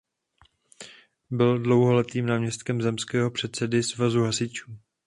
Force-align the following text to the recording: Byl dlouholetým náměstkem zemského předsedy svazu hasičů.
Byl 1.31 1.59
dlouholetým 1.59 2.25
náměstkem 2.25 2.81
zemského 2.81 3.31
předsedy 3.31 3.83
svazu 3.83 4.21
hasičů. 4.23 4.77